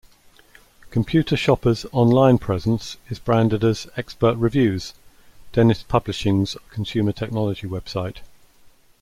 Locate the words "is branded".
3.11-3.63